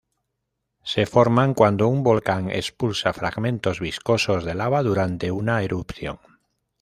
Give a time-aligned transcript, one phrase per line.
[0.81, 6.19] Se forman cuando un volcán expulsa fragmentos viscosos de lava durante una erupción.